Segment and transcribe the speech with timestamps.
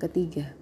[0.00, 0.56] ketiga.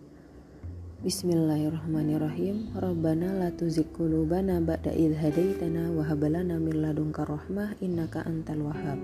[0.99, 2.75] Bismillahirrahmanirrahim.
[2.75, 8.67] Rabbana la tuzigh qulubana ba'da idh hadaitana wa hab lana min ladunka rahmah innaka antal
[8.67, 8.99] wahhab.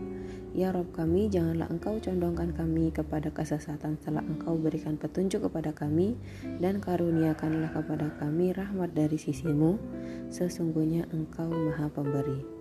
[0.50, 6.18] Ya Rabb kami, janganlah Engkau condongkan kami kepada kesesatan setelah Engkau berikan petunjuk kepada kami
[6.58, 9.78] dan karuniakanlah kepada kami rahmat dari sisimu.
[10.34, 12.53] Sesungguhnya Engkau Maha Pemberi.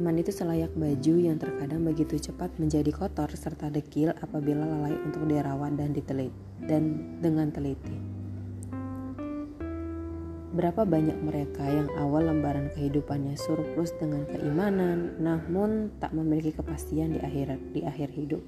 [0.00, 5.28] Iman itu selayak baju yang terkadang begitu cepat menjadi kotor serta dekil apabila lalai untuk
[5.28, 6.32] dirawat dan diteliti
[6.64, 8.00] dan dengan teliti.
[10.56, 17.20] Berapa banyak mereka yang awal lembaran kehidupannya surplus dengan keimanan, namun tak memiliki kepastian di
[17.20, 18.40] akhirat di akhir hidup.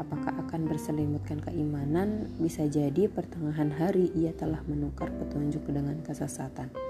[0.00, 2.32] Apakah akan berselimutkan keimanan?
[2.40, 6.85] Bisa jadi pertengahan hari ia telah menukar petunjuk dengan kesesatan.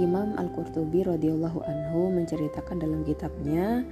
[0.00, 3.84] Imam Al-Qurtubi radhiyallahu anhu menceritakan dalam kitabnya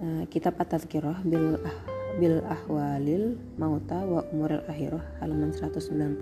[0.00, 1.76] uh, kitab At-Tadhkirah bil ah,
[2.18, 6.20] bil ahwalil mauta wa umuril akhirah halaman 197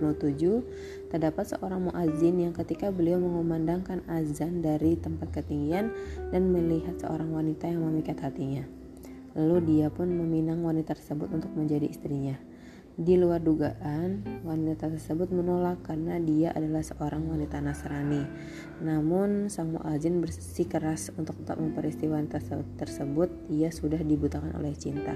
[1.09, 5.91] terdapat seorang muazin yang ketika beliau mengumandangkan azan dari tempat ketinggian
[6.29, 8.69] dan melihat seorang wanita yang memikat hatinya
[9.33, 12.37] lalu dia pun meminang wanita tersebut untuk menjadi istrinya
[12.99, 18.27] di luar dugaan, wanita tersebut menolak karena dia adalah seorang wanita Nasrani.
[18.83, 22.43] Namun, sang muazin bersikeras untuk tak memperistiwa wanita
[22.75, 23.31] tersebut.
[23.55, 25.15] Ia sudah dibutakan oleh cinta.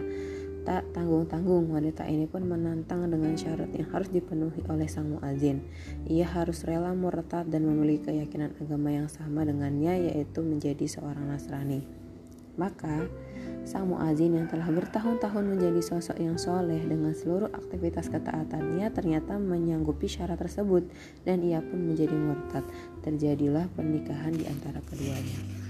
[0.62, 5.66] Tak tanggung-tanggung, wanita ini pun menantang dengan syarat yang harus dipenuhi oleh sang muazin.
[6.06, 11.82] Ia harus rela murtad dan memiliki keyakinan agama yang sama dengannya, yaitu menjadi seorang Nasrani.
[12.60, 13.08] Maka,
[13.62, 20.10] sang muazin yang telah bertahun-tahun menjadi sosok yang soleh dengan seluruh aktivitas ketaatannya ternyata menyanggupi
[20.10, 20.84] syarat tersebut
[21.22, 22.66] dan ia pun menjadi murtad.
[23.06, 25.61] Terjadilah pernikahan di antara keduanya.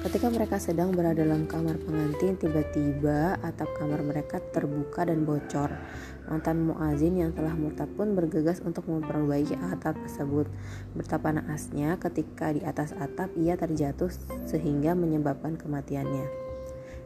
[0.00, 5.68] Ketika mereka sedang berada dalam kamar pengantin, tiba-tiba atap kamar mereka terbuka dan bocor.
[6.24, 10.48] Mantan muazin yang telah murtad pun bergegas untuk memperbaiki atap tersebut.
[10.96, 14.08] Betapa naasnya ketika di atas atap ia terjatuh
[14.48, 16.49] sehingga menyebabkan kematiannya.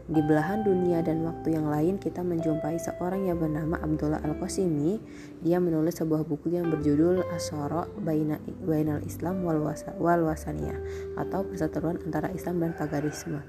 [0.04, 5.00] Di belahan dunia dan waktu yang lain kita menjumpai seorang yang bernama Abdullah Al-Qasimi.
[5.41, 9.64] Dia menulis sebuah buku yang berjudul Asoro Bainal Islam wal,
[9.97, 10.76] Wasaniyah
[11.16, 13.41] atau perseteruan antara Islam dan Pagarisme.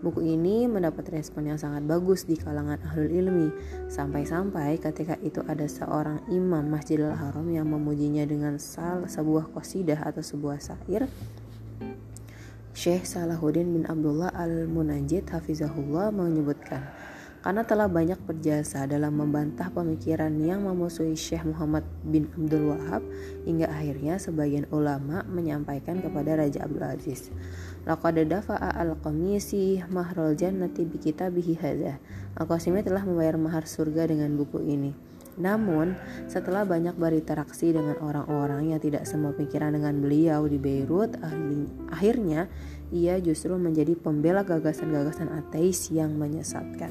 [0.00, 3.52] Buku ini mendapat respon yang sangat bagus di kalangan ahlul ilmi
[3.92, 10.56] sampai-sampai ketika itu ada seorang imam Masjidil Haram yang memujinya dengan sebuah qasidah atau sebuah
[10.56, 11.04] syair
[12.78, 16.86] Syekh Salahuddin bin Abdullah Al-Munajjid Hafizahullah menyebutkan,
[17.42, 23.02] karena telah banyak berjasa dalam membantah pemikiran yang memusuhi Syekh Muhammad bin Abdul Wahab
[23.42, 27.34] hingga akhirnya sebagian ulama menyampaikan kepada Raja Abdul Aziz
[27.82, 31.98] Laqad dafa'a al-qamisi mahrul jannati bi kitabihi hadza.
[32.38, 35.07] Al-Qasimi telah membayar mahar surga dengan buku ini.
[35.38, 35.94] Namun,
[36.26, 41.14] setelah banyak berinteraksi dengan orang-orang yang tidak semua pikiran dengan beliau di Beirut,
[41.94, 42.50] akhirnya
[42.90, 46.90] ia justru menjadi pembela gagasan-gagasan ateis yang menyesatkan.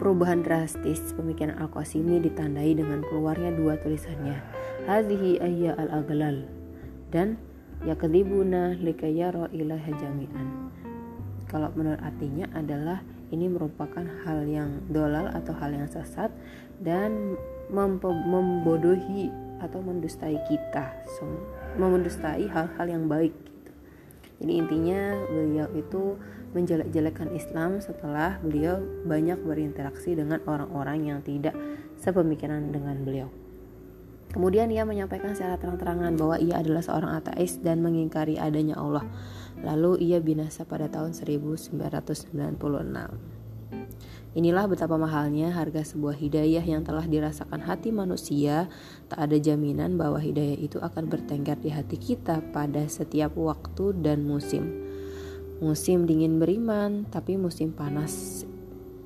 [0.00, 4.40] Perubahan drastis pemikiran Al-Qasimi ditandai dengan keluarnya dua tulisannya,
[4.88, 6.44] Hadhihi ayya al-aglal
[7.14, 7.38] dan
[7.84, 10.48] Yakdibuna likayaro ilaha jami'an.
[11.48, 16.30] Kalau menurut artinya adalah ini merupakan hal yang dolal atau hal yang sesat
[16.82, 17.34] dan
[17.70, 19.32] membodohi
[19.62, 21.24] atau mendustai kita so,
[21.80, 23.72] memendustai hal-hal yang baik gitu.
[24.44, 25.00] jadi intinya
[25.30, 26.02] beliau itu
[26.54, 28.78] menjelek-jelekan Islam setelah beliau
[29.08, 31.56] banyak berinteraksi dengan orang-orang yang tidak
[31.98, 33.30] sepemikiran dengan beliau
[34.34, 39.06] Kemudian ia menyampaikan secara terang-terangan bahwa ia adalah seorang ateis dan mengingkari adanya Allah.
[39.64, 41.72] Lalu ia binasa pada tahun 1996.
[44.34, 48.66] Inilah betapa mahalnya harga sebuah hidayah yang telah dirasakan hati manusia.
[49.06, 54.26] Tak ada jaminan bahwa hidayah itu akan bertengkar di hati kita pada setiap waktu dan
[54.26, 54.84] musim.
[55.62, 58.42] Musim dingin beriman, tapi musim panas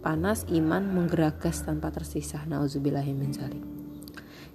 [0.01, 2.43] panas iman menggeragas tanpa tersisa.
[2.49, 3.78] Nauzubillahiminzalik.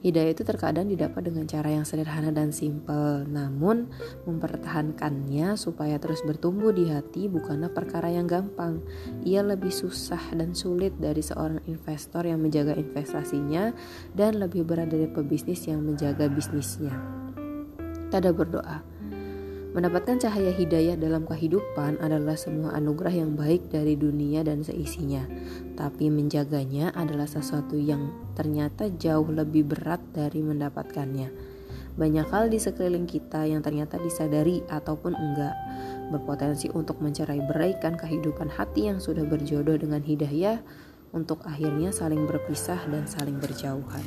[0.03, 3.87] Hidayah itu terkadang didapat dengan cara yang sederhana dan simpel, namun
[4.27, 8.83] mempertahankannya supaya terus bertumbuh di hati bukanlah perkara yang gampang.
[9.23, 13.71] Ia lebih susah dan sulit dari seorang investor yang menjaga investasinya
[14.11, 16.91] dan lebih berat dari pebisnis yang menjaga bisnisnya.
[18.11, 18.92] Tada berdoa,
[19.73, 25.25] Mendapatkan cahaya hidayah dalam kehidupan adalah semua anugerah yang baik dari dunia dan seisinya,
[25.73, 31.33] tapi menjaganya adalah sesuatu yang ternyata jauh lebih berat dari mendapatkannya.
[31.97, 35.57] Banyak hal di sekeliling kita yang ternyata disadari ataupun enggak
[36.13, 40.61] berpotensi untuk mencerai beraikan kehidupan hati yang sudah berjodoh dengan hidayah
[41.17, 44.05] untuk akhirnya saling berpisah dan saling berjauhan.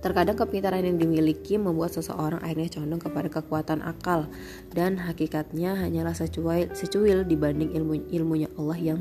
[0.00, 4.32] Terkadang kepintaran yang dimiliki membuat seseorang akhirnya condong kepada kekuatan akal
[4.72, 9.00] dan hakikatnya hanyalah secuil, secuil dibanding ilmu ilmunya Allah yang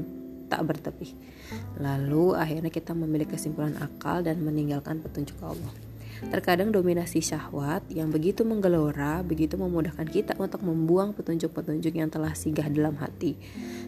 [0.51, 1.15] tak bertepi.
[1.79, 5.88] Lalu akhirnya kita memilih kesimpulan akal dan meninggalkan petunjuk Allah.
[6.27, 12.67] Terkadang dominasi syahwat yang begitu menggelora begitu memudahkan kita untuk membuang petunjuk-petunjuk yang telah singgah
[12.67, 13.39] dalam hati.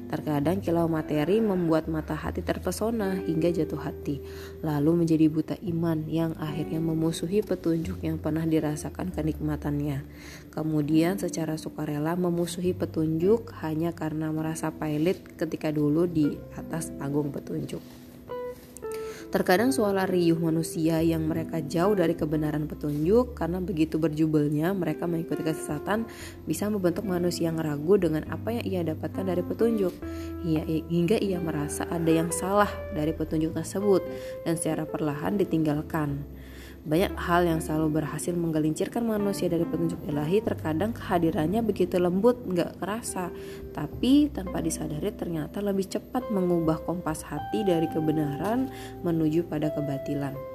[0.08, 4.24] Terkadang kilau materi membuat mata hati terpesona hingga jatuh hati,
[4.64, 10.08] lalu menjadi buta iman yang akhirnya memusuhi petunjuk yang pernah dirasakan kenikmatannya.
[10.56, 18.01] Kemudian secara sukarela memusuhi petunjuk hanya karena merasa pailit ketika dulu di atas panggung petunjuk.
[19.32, 25.40] Terkadang suara riuh manusia yang mereka jauh dari kebenaran petunjuk karena begitu berjubelnya mereka mengikuti
[25.40, 26.04] kesesatan
[26.44, 29.96] bisa membentuk manusia yang ragu dengan apa yang ia dapatkan dari petunjuk
[30.92, 34.04] hingga ia merasa ada yang salah dari petunjuk tersebut
[34.44, 36.28] dan secara perlahan ditinggalkan.
[36.82, 42.82] Banyak hal yang selalu berhasil menggelincirkan manusia dari petunjuk ilahi terkadang kehadirannya begitu lembut nggak
[42.82, 43.30] kerasa
[43.70, 48.74] tapi tanpa disadari ternyata lebih cepat mengubah kompas hati dari kebenaran
[49.06, 50.51] menuju pada kebatilan.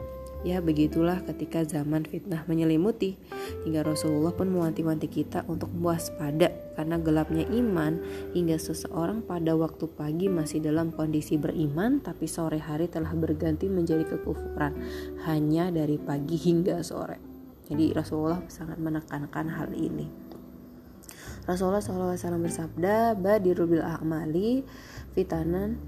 [0.46, 3.18] Ya begitulah ketika zaman fitnah menyelimuti.
[3.66, 7.98] Hingga Rasulullah pun mewanti-wanti kita untuk waspada Karena gelapnya iman.
[8.30, 14.06] Hingga seseorang pada waktu pagi masih dalam kondisi beriman Tapi sore hari telah berganti menjadi
[14.06, 14.78] kekufuran.
[15.26, 17.18] Hanya dari pagi hingga sore.
[17.66, 20.06] Jadi Rasulullah sangat menekankan hal ini.
[21.46, 24.66] Rasulullah SAW bersabda Badirul bil a'mali
[25.14, 25.78] fitanan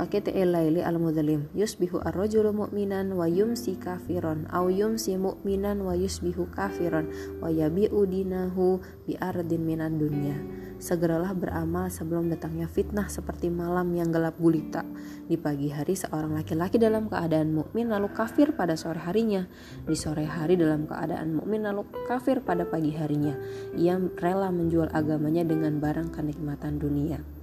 [0.00, 6.48] Pakete laili al mudzalim yusbihu ar-rajulu mu'minan wa yumsi kafiron au yumsi mu'minan wa yusbihu
[6.56, 10.40] kafiron wa yabi'u dinahu bi ardin minad dunya
[10.80, 14.80] Segeralah beramal sebelum datangnya fitnah seperti malam yang gelap gulita.
[15.28, 19.44] Di pagi hari seorang laki-laki dalam keadaan mukmin lalu kafir pada sore harinya.
[19.84, 23.36] Di sore hari dalam keadaan mukmin lalu kafir pada pagi harinya.
[23.76, 27.39] Ia rela menjual agamanya dengan barang kenikmatan dunia.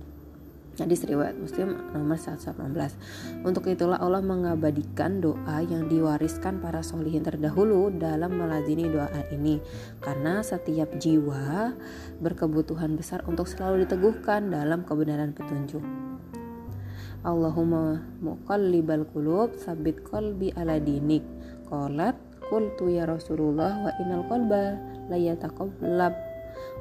[0.77, 2.53] Hadis riwayat Muslim nomor 118.
[3.41, 9.57] Untuk itulah Allah mengabadikan doa yang diwariskan para solihin terdahulu dalam melazini doa ini
[10.05, 11.73] karena setiap jiwa
[12.21, 15.81] berkebutuhan besar untuk selalu diteguhkan dalam kebenaran petunjuk.
[17.25, 21.25] Allahumma muqallibal qulub sabit qalbi ala dinik.
[21.73, 22.13] Qalat
[22.53, 24.77] qultu ya Rasulullah wa innal qalba
[25.09, 25.17] la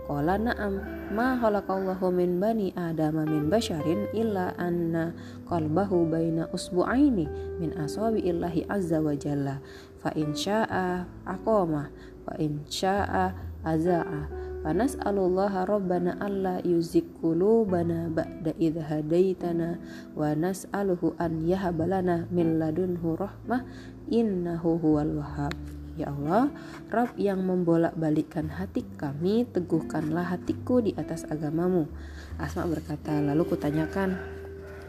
[0.06, 0.78] Qala na'am
[1.10, 5.10] ma khalaqallahu min bani adama min basharin illa anna
[5.50, 7.26] qalbahu baina usbu'aini
[7.58, 9.58] min asabi illahi azza wa jalla.
[9.98, 11.90] Fa in syaa aqama.
[12.22, 13.34] Wa in syaa
[13.66, 14.30] azaa.
[14.62, 19.82] Fa nas'alullaha rabbana alla yuzik qulubana ba'da idh hadaitana
[20.14, 23.62] wa nas'aluhu an yahabalana min ladunhu rahmah
[24.10, 25.54] innahu huwal wahhab
[25.96, 26.52] Ya Allah,
[26.92, 31.88] Rabb yang membolak-balikkan hati kami, teguhkanlah hatiku di atas agamamu.
[32.36, 34.20] Asma berkata, lalu kutanyakan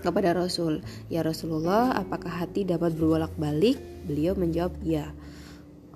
[0.04, 3.80] kepada Rasul, Ya Rasulullah, apakah hati dapat berbolak-balik?
[4.04, 5.15] Beliau menjawab, ya.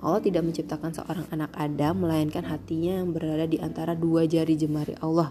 [0.02, 4.98] Allah tidak menciptakan seorang anak Adam, melainkan hatinya yang berada di antara dua jari jemari
[4.98, 5.30] Allah.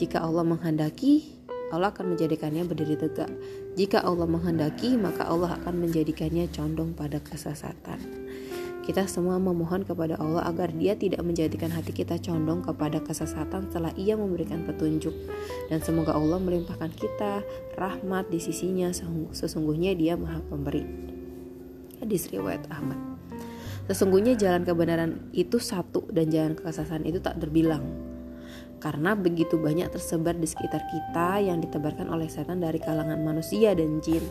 [0.00, 1.36] Jika Allah menghendaki,
[1.70, 3.30] Allah akan menjadikannya berdiri tegak.
[3.78, 8.29] Jika Allah menghendaki, maka Allah akan menjadikannya condong pada kesesatan.
[8.90, 13.94] Kita semua memohon kepada Allah agar Dia tidak menjadikan hati kita condong kepada kesesatan setelah
[13.94, 15.14] Ia memberikan petunjuk.
[15.70, 17.46] Dan semoga Allah melimpahkan kita
[17.78, 18.90] rahmat di sisinya
[19.30, 20.82] sesungguhnya Dia Maha Pemberi.
[22.02, 22.98] Hadis riwayat Ahmad.
[23.86, 28.09] Sesungguhnya jalan kebenaran itu satu dan jalan kesesatan itu tak terbilang
[28.80, 34.00] karena begitu banyak tersebar di sekitar kita yang ditebarkan oleh setan dari kalangan manusia dan
[34.00, 34.24] jin.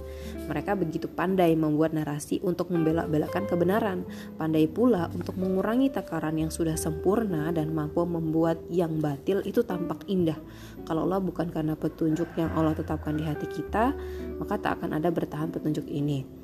[0.50, 4.02] Mereka begitu pandai membuat narasi untuk membelak-belakan kebenaran,
[4.42, 10.02] pandai pula untuk mengurangi takaran yang sudah sempurna dan mampu membuat yang batil itu tampak
[10.10, 10.38] indah.
[10.90, 13.94] Kalau Allah bukan karena petunjuk yang Allah tetapkan di hati kita,
[14.42, 16.39] maka tak akan ada bertahan petunjuk ini.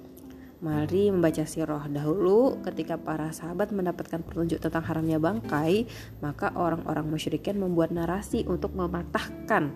[0.66, 2.58] Mari membaca sirah dahulu.
[2.66, 5.86] Ketika para sahabat mendapatkan petunjuk tentang haramnya bangkai,
[6.26, 9.70] maka orang-orang musyrikin membuat narasi untuk mematahkan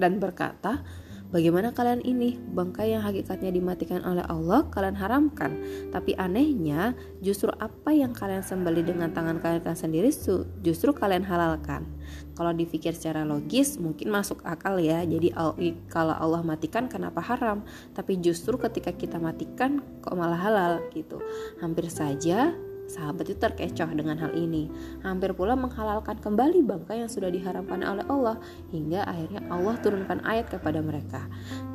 [0.00, 0.80] dan berkata,
[1.32, 2.36] Bagaimana kalian ini?
[2.36, 5.56] Bangkai yang hakikatnya dimatikan oleh Allah kalian haramkan.
[5.88, 6.92] Tapi anehnya,
[7.24, 10.12] justru apa yang kalian sembeli dengan tangan kalian sendiri
[10.60, 11.88] justru kalian halalkan.
[12.36, 15.00] Kalau dipikir secara logis mungkin masuk akal ya.
[15.08, 15.32] Jadi
[15.88, 17.64] kalau Allah matikan kenapa haram?
[17.96, 21.16] Tapi justru ketika kita matikan kok malah halal gitu.
[21.64, 22.52] Hampir saja
[22.92, 24.68] Sahabat itu terkecoh dengan hal ini,
[25.00, 28.36] hampir pula menghalalkan kembali bangkai yang sudah diharamkan oleh Allah,
[28.68, 31.24] hingga akhirnya Allah turunkan ayat kepada mereka.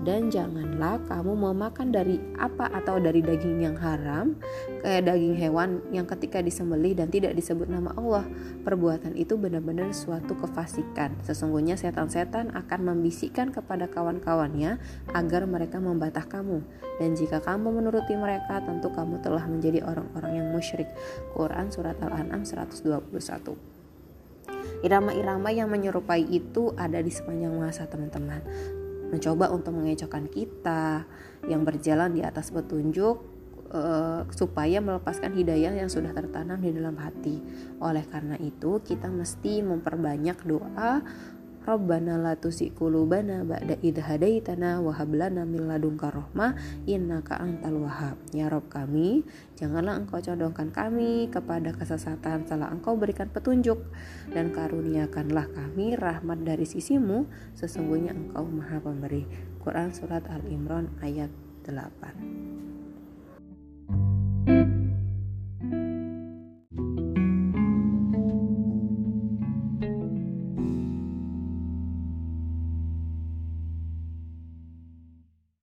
[0.05, 4.37] Dan janganlah kamu mau makan dari apa atau dari daging yang haram,
[4.81, 8.25] kayak daging hewan yang ketika disembelih dan tidak disebut nama Allah.
[8.63, 11.17] Perbuatan itu benar-benar suatu kefasikan.
[11.23, 14.77] Sesungguhnya setan-setan akan membisikkan kepada kawan-kawannya
[15.13, 16.61] agar mereka membatah kamu.
[16.97, 20.89] Dan jika kamu menuruti mereka, tentu kamu telah menjadi orang-orang yang musyrik.
[21.37, 23.77] Quran Surat Al-An'am 121
[24.85, 28.45] Irama-irama yang menyerupai itu ada di sepanjang masa teman-teman
[29.09, 31.07] Mencoba untuk mengecohkan kita
[31.47, 33.36] yang berjalan di atas petunjuk
[33.71, 37.39] uh, supaya melepaskan hidayah yang sudah tertanam di dalam hati.
[37.83, 41.03] Oleh karena itu, kita mesti memperbanyak doa
[41.67, 46.55] Rabbana la tusi kulubana ba'da idh hadaitana wa hab min ladunka rahmah
[46.87, 48.15] innaka antal wahhab.
[48.31, 49.27] Ya Rob kami,
[49.59, 53.83] janganlah engkau condongkan kami kepada kesesatan setelah engkau berikan petunjuk
[54.31, 57.27] dan karuniakanlah kami rahmat dari sisimu
[57.59, 59.27] sesungguhnya engkau maha pemberi.
[59.59, 61.27] Quran Surat Al-Imran ayat
[61.67, 62.76] 8